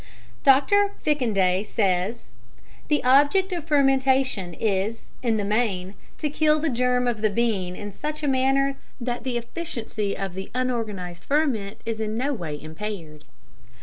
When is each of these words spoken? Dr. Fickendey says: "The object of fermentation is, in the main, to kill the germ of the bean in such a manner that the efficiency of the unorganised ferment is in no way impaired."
Dr. 0.41 0.93
Fickendey 1.05 1.63
says: 1.63 2.31
"The 2.87 3.03
object 3.03 3.53
of 3.53 3.65
fermentation 3.65 4.55
is, 4.55 5.09
in 5.21 5.37
the 5.37 5.45
main, 5.45 5.93
to 6.17 6.27
kill 6.27 6.57
the 6.59 6.71
germ 6.71 7.05
of 7.07 7.21
the 7.21 7.29
bean 7.29 7.75
in 7.75 7.91
such 7.91 8.23
a 8.23 8.27
manner 8.27 8.77
that 8.99 9.23
the 9.23 9.37
efficiency 9.37 10.17
of 10.17 10.33
the 10.33 10.49
unorganised 10.55 11.25
ferment 11.25 11.81
is 11.85 11.99
in 11.99 12.17
no 12.17 12.33
way 12.33 12.59
impaired." 12.59 13.25